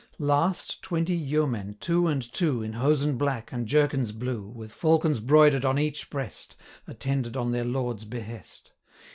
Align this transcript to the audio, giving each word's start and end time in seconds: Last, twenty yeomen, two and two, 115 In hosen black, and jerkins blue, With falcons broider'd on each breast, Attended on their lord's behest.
Last, 0.17 0.81
twenty 0.81 1.13
yeomen, 1.13 1.77
two 1.79 2.07
and 2.07 2.23
two, 2.23 2.61
115 2.61 2.63
In 2.65 2.73
hosen 2.81 3.17
black, 3.19 3.51
and 3.51 3.67
jerkins 3.67 4.11
blue, 4.11 4.47
With 4.47 4.71
falcons 4.73 5.19
broider'd 5.19 5.63
on 5.63 5.77
each 5.77 6.09
breast, 6.09 6.55
Attended 6.87 7.37
on 7.37 7.51
their 7.51 7.65
lord's 7.65 8.05
behest. 8.05 8.71